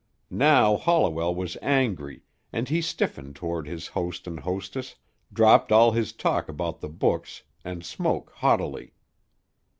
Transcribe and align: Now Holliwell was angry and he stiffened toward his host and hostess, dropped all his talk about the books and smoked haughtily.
Now 0.31 0.77
Holliwell 0.77 1.35
was 1.35 1.57
angry 1.61 2.23
and 2.51 2.67
he 2.67 2.81
stiffened 2.81 3.35
toward 3.35 3.67
his 3.67 3.85
host 3.85 4.25
and 4.25 4.39
hostess, 4.39 4.95
dropped 5.31 5.71
all 5.71 5.91
his 5.91 6.11
talk 6.11 6.49
about 6.49 6.79
the 6.81 6.89
books 6.89 7.43
and 7.63 7.85
smoked 7.85 8.31
haughtily. 8.37 8.93